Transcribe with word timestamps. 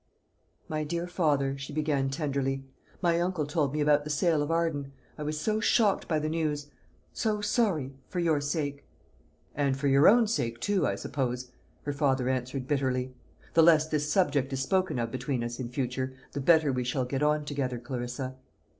"My 0.67 0.83
dear 0.83 1.05
father," 1.05 1.55
she 1.59 1.73
began 1.73 2.09
tenderly, 2.09 2.65
"my 3.03 3.19
uncle 3.21 3.45
told 3.45 3.71
me 3.71 3.81
about 3.81 4.03
the 4.03 4.09
sale 4.09 4.41
of 4.41 4.49
Arden. 4.49 4.91
I 5.15 5.21
was 5.21 5.39
so 5.39 5.59
shocked 5.59 6.07
by 6.07 6.17
the 6.17 6.27
news 6.27 6.71
so 7.13 7.39
sorry 7.39 7.93
for 8.07 8.17
your 8.19 8.41
sake." 8.41 8.83
"And 9.53 9.77
for 9.77 9.87
your 9.87 10.07
own 10.07 10.25
sake 10.25 10.59
too, 10.59 10.87
I 10.87 10.95
suppose," 10.95 11.51
her 11.83 11.93
father 11.93 12.29
answered 12.29 12.67
bitterly. 12.67 13.13
"The 13.53 13.61
less 13.61 13.87
this 13.87 14.11
subject 14.11 14.51
is 14.51 14.63
spoken 14.63 14.97
of 14.97 15.11
between 15.11 15.43
us 15.43 15.59
in 15.59 15.69
future, 15.69 16.15
the 16.31 16.41
better 16.41 16.73
we 16.73 16.83
shall 16.83 17.05
get 17.05 17.21
on 17.21 17.45
together, 17.45 17.77
Clarissa." 17.77 18.37